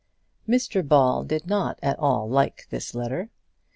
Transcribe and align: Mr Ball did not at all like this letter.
Mr 0.49 0.81
Ball 0.83 1.23
did 1.23 1.45
not 1.45 1.77
at 1.83 1.99
all 1.99 2.27
like 2.27 2.65
this 2.71 2.95
letter. 2.95 3.29